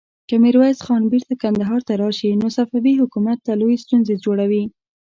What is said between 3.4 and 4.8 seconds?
ته لويې ستونزې جوړوي.